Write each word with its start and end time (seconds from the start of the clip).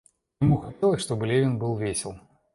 Ему 0.41 0.57
хотелось, 0.57 0.99
чтобы 1.03 1.27
Левин 1.27 1.59
был 1.59 1.77
весел. 1.77 2.17